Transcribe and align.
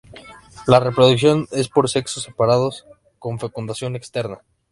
La 0.65 0.79
reproducción 0.79 1.45
es 1.51 1.69
por 1.69 1.87
sexos 1.87 2.23
separados, 2.23 2.87
con 3.19 3.37
fecundación 3.39 3.95
externa. 3.95 4.41